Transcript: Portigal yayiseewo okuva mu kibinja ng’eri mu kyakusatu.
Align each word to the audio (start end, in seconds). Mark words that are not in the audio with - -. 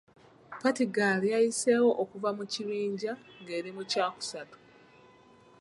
Portigal 0.59 1.19
yayiseewo 1.33 1.89
okuva 2.03 2.29
mu 2.37 2.43
kibinja 2.53 3.11
ng’eri 3.41 3.71
mu 3.77 3.83
kyakusatu. 3.91 4.57